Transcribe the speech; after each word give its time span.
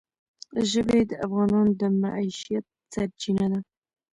ژبې 0.71 0.99
د 1.09 1.11
افغانانو 1.25 1.71
د 1.79 1.81
معیشت 2.01 2.65
سرچینه 2.93 3.45
ده. 3.51 3.59